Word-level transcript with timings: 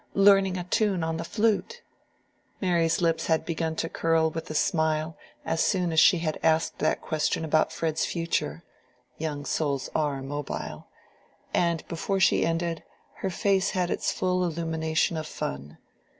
learning 0.15 0.57
a 0.57 0.63
tune 0.63 1.03
on 1.03 1.17
the 1.17 1.23
flute." 1.23 1.83
Mary's 2.59 3.01
lips 3.03 3.27
had 3.27 3.45
begun 3.45 3.75
to 3.75 3.87
curl 3.87 4.31
with 4.31 4.49
a 4.49 4.55
smile 4.55 5.15
as 5.45 5.63
soon 5.63 5.91
as 5.93 5.99
she 5.99 6.17
had 6.17 6.39
asked 6.41 6.79
that 6.79 7.03
question 7.03 7.45
about 7.45 7.71
Fred's 7.71 8.03
future 8.03 8.63
(young 9.19 9.45
souls 9.45 9.91
are 9.93 10.23
mobile), 10.23 10.87
and 11.53 11.87
before 11.87 12.19
she 12.19 12.43
ended, 12.43 12.81
her 13.17 13.29
face 13.29 13.69
had 13.69 13.91
its 13.91 14.11
full 14.11 14.43
illumination 14.43 15.17
of 15.17 15.27
fun. 15.27 15.77